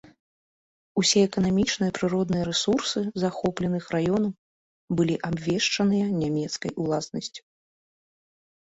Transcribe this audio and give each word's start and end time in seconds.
Усе 1.01 1.19
эканамічныя 1.27 1.89
і 1.93 1.93
прыродныя 1.99 2.43
рэсурсы 2.49 2.99
захопленых 3.25 3.85
раёнаў 3.97 4.33
былі 4.99 5.15
абвешчаныя 5.31 6.05
нямецкай 6.25 6.71
уласнасцю. 6.87 7.41